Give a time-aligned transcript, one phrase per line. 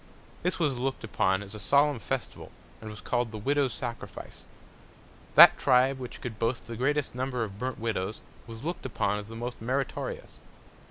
[0.41, 2.51] This was look'd upon as a solemn Festival,
[2.81, 4.47] and was call'd the Widow's Sacrifice.
[5.35, 9.19] That Tribe which could boast of the greatest Number of burnt Widows, was look'd upon
[9.19, 10.39] as the most meritorious.